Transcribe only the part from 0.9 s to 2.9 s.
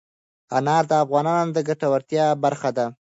د افغانانو د ګټورتیا برخه ده.